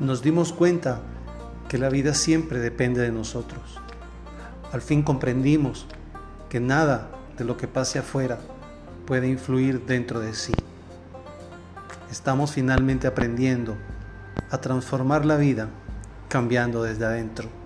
[0.00, 1.02] nos dimos cuenta
[1.68, 3.78] que la vida siempre depende de nosotros.
[4.72, 5.86] Al fin comprendimos
[6.48, 8.38] que nada de lo que pase afuera
[9.06, 10.54] puede influir dentro de sí.
[12.10, 13.76] Estamos finalmente aprendiendo
[14.50, 15.68] a transformar la vida
[16.28, 17.59] cambiando desde adentro.